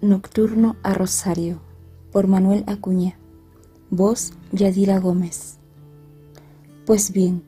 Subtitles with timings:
[0.00, 1.58] Nocturno a Rosario
[2.12, 3.18] por Manuel Acuña.
[3.90, 5.56] Voz Yadira Gómez.
[6.86, 7.42] Pues bien,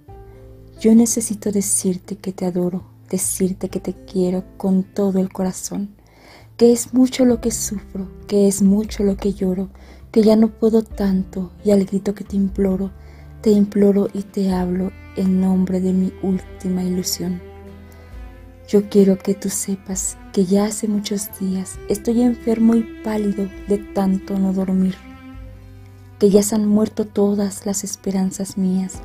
[0.81, 5.95] yo necesito decirte que te adoro, decirte que te quiero con todo el corazón,
[6.57, 9.69] que es mucho lo que sufro, que es mucho lo que lloro,
[10.11, 12.91] que ya no puedo tanto y al grito que te imploro,
[13.43, 17.50] te imploro y te hablo en nombre de mi última ilusión.
[18.71, 23.79] Yo quiero que tú sepas que ya hace muchos días estoy enfermo y pálido de
[23.79, 24.95] tanto no dormir,
[26.21, 29.01] que ya se han muerto todas las esperanzas mías,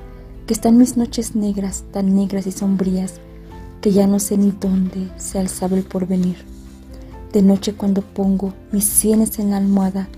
[0.45, 3.15] que están mis noches negras, tan negras y sombrías,
[3.81, 6.37] que ya no sé ni dónde se alzaba el porvenir.
[7.33, 10.09] De noche cuando pongo mis sienes en la almohada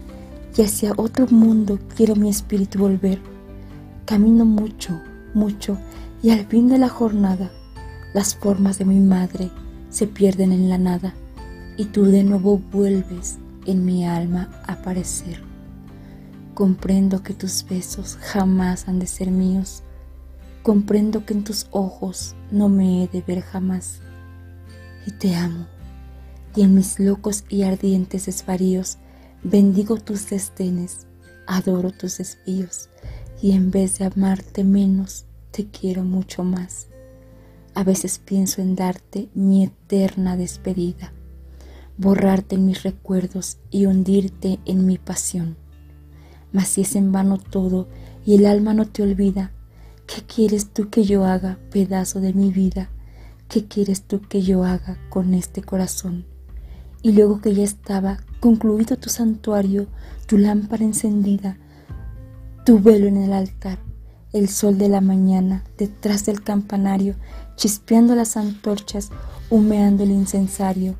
[0.57, 3.21] y hacia otro mundo quiero mi espíritu volver,
[4.03, 4.99] camino mucho,
[5.33, 5.77] mucho
[6.21, 7.49] y al fin de la jornada
[8.17, 9.51] las formas de mi madre
[9.91, 11.13] se pierden en la nada
[11.77, 13.37] y tú de nuevo vuelves
[13.67, 15.43] en mi alma a aparecer.
[16.55, 19.83] Comprendo que tus besos jamás han de ser míos.
[20.63, 23.99] Comprendo que en tus ojos no me he de ver jamás.
[25.05, 25.67] Y te amo.
[26.55, 28.97] Y en mis locos y ardientes desvaríos
[29.43, 31.05] bendigo tus destenes,
[31.45, 32.89] adoro tus desvíos.
[33.43, 36.87] Y en vez de amarte menos, te quiero mucho más.
[37.77, 41.13] A veces pienso en darte mi eterna despedida,
[41.99, 45.57] borrarte en mis recuerdos y hundirte en mi pasión.
[46.51, 47.87] Mas si es en vano todo
[48.25, 49.51] y el alma no te olvida,
[50.07, 52.89] ¿qué quieres tú que yo haga, pedazo de mi vida?
[53.47, 56.25] ¿Qué quieres tú que yo haga con este corazón?
[57.03, 59.85] Y luego que ya estaba concluido tu santuario,
[60.25, 61.59] tu lámpara encendida,
[62.65, 63.77] tu velo en el altar,
[64.33, 67.13] el sol de la mañana detrás del campanario,
[67.57, 69.09] chispeando las antorchas,
[69.49, 70.95] humeando el incensario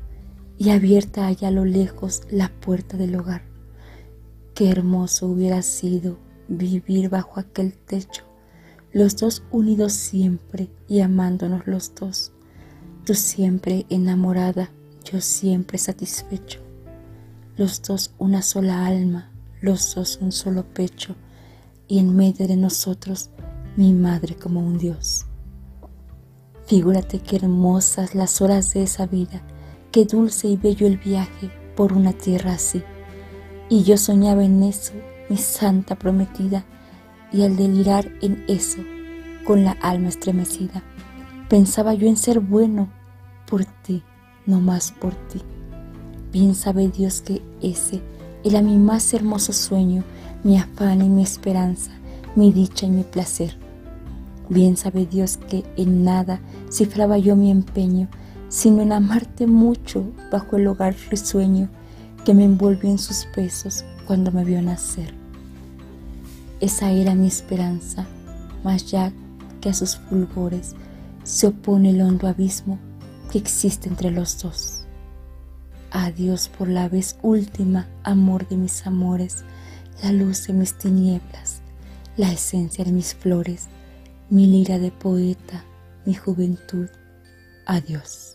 [0.58, 3.42] y abierta allá a lo lejos la puerta del hogar.
[4.54, 6.18] Qué hermoso hubiera sido
[6.48, 8.24] vivir bajo aquel techo,
[8.92, 12.32] los dos unidos siempre y amándonos los dos,
[13.04, 14.70] tú siempre enamorada,
[15.04, 16.60] yo siempre satisfecho,
[17.56, 19.30] los dos una sola alma,
[19.60, 21.14] los dos un solo pecho,
[21.86, 23.30] y en medio de nosotros
[23.76, 25.27] mi madre como un Dios.
[26.68, 29.40] Figúrate qué hermosas las horas de esa vida,
[29.90, 32.82] qué dulce y bello el viaje por una tierra así.
[33.70, 34.92] Y yo soñaba en eso,
[35.30, 36.66] mi santa prometida,
[37.32, 38.82] y al delirar en eso,
[39.46, 40.82] con la alma estremecida,
[41.48, 42.90] pensaba yo en ser bueno
[43.46, 44.02] por ti,
[44.44, 45.40] no más por ti.
[46.32, 48.02] Bien sabe Dios que ese
[48.44, 50.04] era mi más hermoso sueño,
[50.44, 51.92] mi afán y mi esperanza,
[52.36, 53.56] mi dicha y mi placer.
[54.48, 58.08] Bien sabe Dios que en nada cifraba yo mi empeño,
[58.48, 61.68] sino en amarte mucho bajo el hogar risueño
[62.24, 65.14] que me envolvió en sus besos cuando me vio nacer.
[66.60, 68.06] Esa era mi esperanza,
[68.64, 69.12] mas ya
[69.60, 70.74] que a sus fulgores
[71.24, 72.78] se opone el hondo abismo
[73.30, 74.84] que existe entre los dos.
[75.90, 79.44] Adiós por la vez última, amor de mis amores,
[80.02, 81.60] la luz de mis tinieblas,
[82.16, 83.68] la esencia de mis flores,
[84.30, 85.64] mi lira de poeta,
[86.04, 86.88] mi juventud,
[87.64, 88.34] adiós.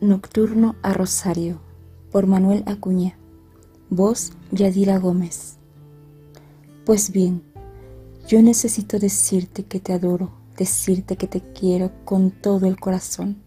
[0.00, 1.58] Nocturno a Rosario
[2.12, 3.18] por Manuel Acuña.
[3.90, 5.58] Voz Yadira Gómez.
[6.84, 7.42] Pues bien,
[8.28, 13.45] yo necesito decirte que te adoro, decirte que te quiero con todo el corazón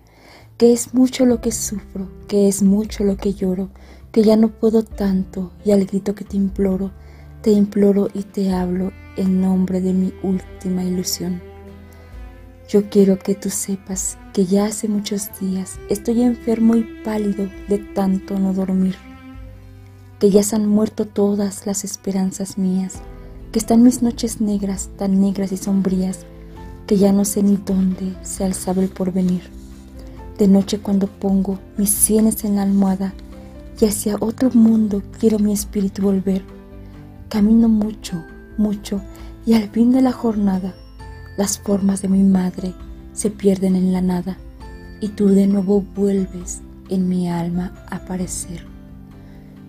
[0.59, 3.69] que es mucho lo que sufro, que es mucho lo que lloro,
[4.11, 6.91] que ya no puedo tanto y al grito que te imploro,
[7.41, 11.41] te imploro y te hablo en nombre de mi última ilusión.
[12.67, 17.77] Yo quiero que tú sepas que ya hace muchos días estoy enfermo y pálido de
[17.77, 18.97] tanto no dormir,
[20.19, 22.95] que ya se han muerto todas las esperanzas mías,
[23.53, 26.25] que están mis noches negras, tan negras y sombrías,
[26.85, 29.58] que ya no sé ni dónde se alzaba el porvenir
[30.39, 33.13] de noche cuando pongo mis sienes en la almohada
[33.79, 36.43] y hacia otro mundo quiero mi espíritu volver.
[37.27, 38.23] Camino mucho,
[38.57, 39.01] mucho
[39.45, 40.73] y al fin de la jornada
[41.37, 42.73] las formas de mi madre
[43.11, 44.37] se pierden en la nada
[45.01, 48.65] y tú de nuevo vuelves en mi alma a aparecer.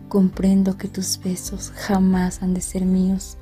[0.09, 3.39] Comprendo que tus besos jamás han de ser míos.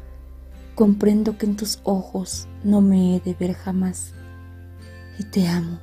[0.75, 4.13] Comprendo que en tus ojos no me he de ver jamás.
[5.19, 5.79] Y te amo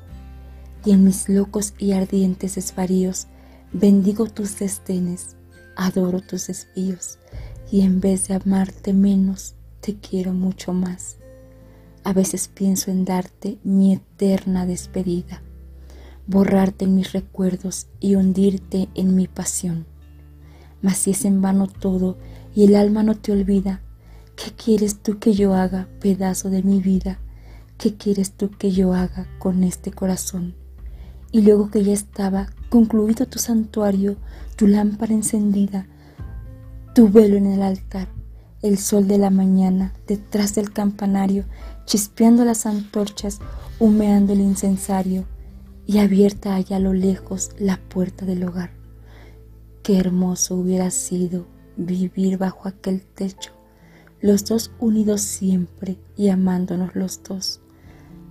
[0.86, 3.28] y en mis locos y ardientes desvaríos
[3.74, 5.36] bendigo tus destenes,
[5.76, 7.18] adoro tus desvíos,
[7.72, 11.18] y en vez de amarte menos, te quiero mucho más.
[12.04, 15.42] A veces pienso en darte mi eterna despedida,
[16.28, 19.88] borrarte en mis recuerdos y hundirte en mi pasión.
[20.82, 22.18] Mas si es en vano todo
[22.54, 23.82] y el alma no te olvida,
[24.36, 27.20] ¿qué quieres tú que yo haga, pedazo de mi vida?
[27.80, 30.65] ¿Qué quieres tú que yo haga con este corazón?
[31.36, 34.16] Y luego que ya estaba concluido tu santuario,
[34.56, 35.86] tu lámpara encendida,
[36.94, 38.08] tu velo en el altar,
[38.62, 41.44] el sol de la mañana detrás del campanario,
[41.84, 43.42] chispeando las antorchas,
[43.80, 45.26] humeando el incensario,
[45.86, 48.72] y abierta allá a lo lejos la puerta del hogar.
[49.84, 53.52] Qué hermoso hubiera sido vivir bajo aquel techo,
[54.22, 57.60] los dos unidos siempre y amándonos los dos,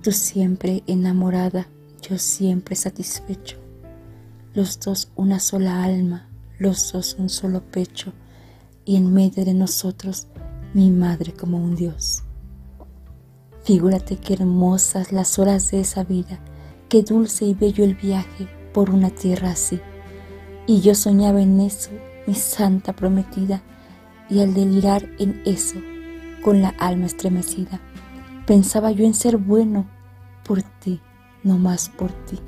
[0.01, 1.69] tú siempre enamorada,
[2.09, 3.56] yo siempre satisfecho,
[4.53, 6.29] los dos una sola alma,
[6.59, 8.12] los dos un solo pecho,
[8.85, 10.27] y en medio de nosotros
[10.75, 12.23] mi madre como un Dios.
[13.65, 16.41] Figúrate qué hermosas las horas de esa vida,
[16.91, 19.81] qué dulce y bello el viaje por una tierra así.
[20.67, 21.91] Y yo soñaba en eso,
[22.27, 23.62] mi santa prometida,
[24.29, 25.77] y al delirar en eso,
[26.43, 27.81] con la alma estremecida,
[28.47, 29.87] pensaba yo en ser bueno
[30.45, 31.01] por ti,
[31.44, 32.38] no más por ti.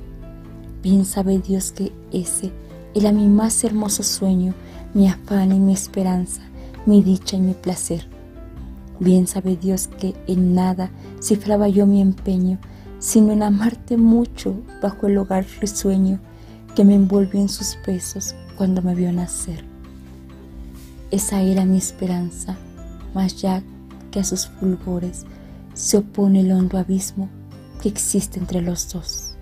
[0.83, 2.51] Bien sabe Dios que ese
[2.93, 4.53] era mi más hermoso sueño,
[4.93, 6.41] mi afán y mi esperanza,
[6.85, 8.07] mi dicha y mi placer.
[8.99, 10.89] Bien sabe Dios que en nada
[11.21, 12.57] cifraba yo mi empeño,
[12.99, 16.19] sino en amarte mucho bajo el hogar risueño
[16.75, 19.63] que me envolvió en sus besos cuando me vio nacer.
[21.11, 22.57] Esa era mi esperanza,
[23.13, 23.61] mas ya
[24.11, 25.25] que a sus fulgores
[25.73, 27.29] se opone el hondo abismo
[27.87, 29.35] existe entre los dos.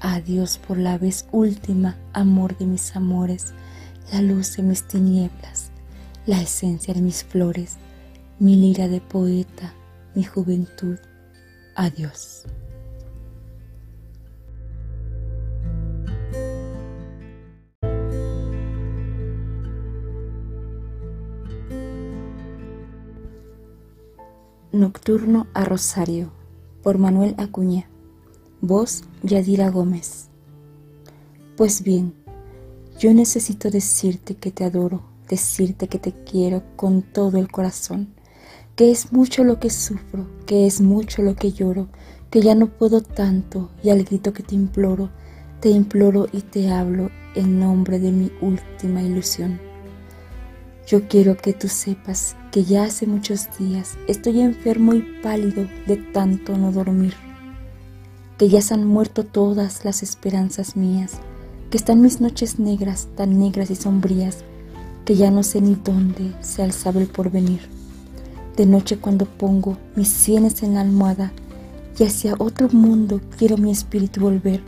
[0.00, 3.54] Adiós por la vez última, amor de mis amores,
[4.12, 5.70] la luz de mis tinieblas,
[6.26, 7.76] la esencia de mis flores,
[8.38, 9.72] mi lira de poeta,
[10.14, 10.98] mi juventud.
[11.74, 12.44] Adiós.
[24.72, 26.35] Nocturno a Rosario
[26.86, 27.90] por Manuel Acuña.
[28.60, 30.28] Voz Yadira Gómez.
[31.56, 32.14] Pues bien,
[33.00, 38.14] yo necesito decirte que te adoro, decirte que te quiero con todo el corazón,
[38.76, 41.88] que es mucho lo que sufro, que es mucho lo que lloro,
[42.30, 45.10] que ya no puedo tanto y al grito que te imploro,
[45.58, 49.65] te imploro y te hablo en nombre de mi última ilusión.
[50.86, 55.96] Yo quiero que tú sepas que ya hace muchos días estoy enfermo y pálido de
[55.96, 57.14] tanto no dormir,
[58.38, 61.14] que ya se han muerto todas las esperanzas mías,
[61.70, 64.44] que están mis noches negras, tan negras y sombrías,
[65.04, 67.62] que ya no sé ni dónde se alzaba el porvenir.
[68.56, 71.32] De noche cuando pongo mis sienes en la almohada
[71.98, 74.62] y hacia otro mundo quiero mi espíritu volver,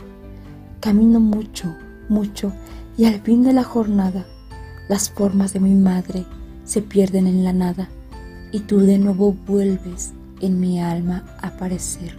[0.81, 1.73] camino mucho,
[2.09, 2.51] mucho
[2.97, 4.25] y al fin de la jornada
[4.89, 6.25] las formas de mi madre
[6.65, 7.87] se pierden en la nada
[8.51, 12.17] y tú de nuevo vuelves en mi alma a aparecer.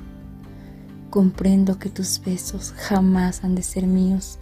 [1.11, 4.39] Comprendo que tus besos jamás han de ser míos,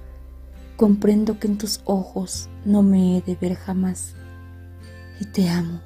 [0.78, 4.14] Comprendo que en tus ojos no me he de ver jamás.
[5.20, 5.80] Y te amo.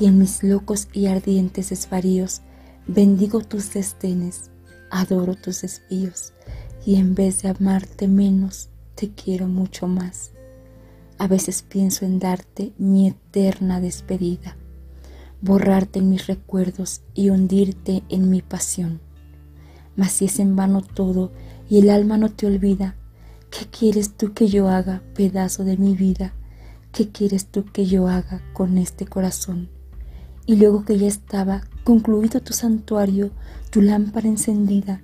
[0.00, 2.40] Y en mis locos y ardientes desvaríos
[2.86, 4.50] bendigo tus desdenes,
[4.90, 6.32] adoro tus desvíos.
[6.86, 10.30] Y en vez de amarte menos, te quiero mucho más.
[11.18, 14.56] A veces pienso en darte mi eterna despedida,
[15.40, 19.00] borrarte mis recuerdos y hundirte en mi pasión.
[19.96, 21.32] Mas si es en vano todo
[21.68, 22.94] y el alma no te olvida,
[23.50, 26.34] ¿Qué quieres tú que yo haga, pedazo de mi vida?
[26.92, 29.70] ¿Qué quieres tú que yo haga con este corazón?
[30.44, 33.30] Y luego que ya estaba concluido tu santuario,
[33.70, 35.00] tu lámpara encendida,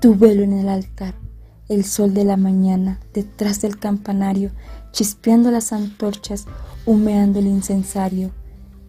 [0.00, 1.14] tu velo en el altar,
[1.70, 4.50] el sol de la mañana detrás del campanario,
[4.92, 6.46] chispeando las antorchas,
[6.84, 8.32] humeando el incensario,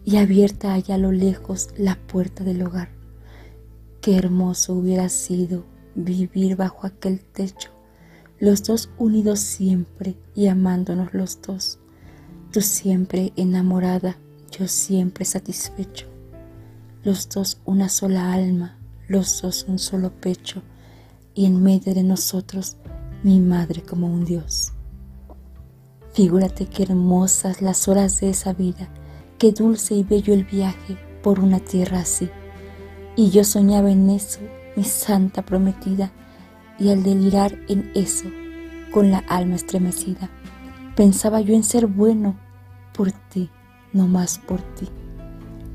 [0.04, 2.90] y abierta allá a lo lejos la puerta del hogar.
[4.02, 7.70] Qué hermoso hubiera sido vivir bajo aquel techo
[8.42, 11.78] los dos unidos siempre y amándonos los dos,
[12.50, 14.16] tú siempre enamorada,
[14.50, 16.08] yo siempre satisfecho,
[17.04, 20.64] los dos una sola alma, los dos un solo pecho,
[21.34, 22.76] y en medio de nosotros
[23.22, 24.72] mi madre como un Dios.
[26.12, 28.88] Figúrate qué hermosas las horas de esa vida,
[29.38, 32.28] qué dulce y bello el viaje por una tierra así.
[33.16, 34.40] Y yo soñaba en eso,
[34.76, 36.12] mi santa prometida,
[36.78, 38.24] y al delirar en eso,
[38.92, 40.30] con la alma estremecida,
[40.96, 42.36] pensaba yo en ser bueno
[42.92, 43.50] por ti,
[43.92, 44.88] no más por ti.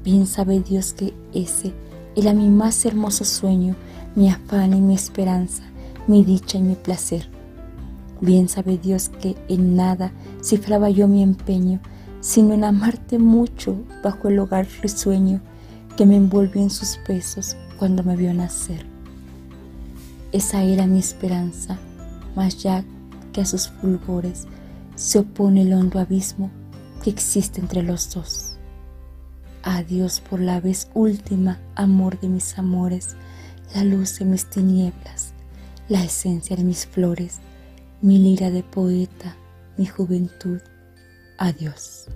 [0.04, 1.74] Bien sabe Dios que ese
[2.16, 3.76] era mi más hermoso sueño,
[4.18, 5.62] mi afán y mi esperanza,
[6.08, 7.30] mi dicha y mi placer.
[8.20, 10.12] Bien sabe Dios que en nada
[10.44, 11.80] cifraba yo mi empeño,
[12.20, 15.40] sino en amarte mucho bajo el hogar risueño
[15.96, 18.88] que me envolvió en sus besos cuando me vio nacer.
[20.32, 21.78] Esa era mi esperanza,
[22.36, 22.84] mas ya
[23.34, 24.48] que a sus fulgores
[24.96, 26.50] se opone el hondo abismo
[27.04, 28.56] que existe entre los dos.
[29.62, 33.16] Adiós por la vez última, amor de mis amores,
[33.76, 35.34] la luz de mis tinieblas,
[35.90, 37.40] la esencia de mis flores,
[38.02, 39.36] mi lira de poeta,
[39.78, 40.60] mi juventud.
[41.38, 42.08] Adiós.